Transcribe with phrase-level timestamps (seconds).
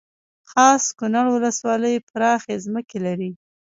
[0.51, 3.31] خاص کونړ ولسوالۍ پراخې ځمکې لري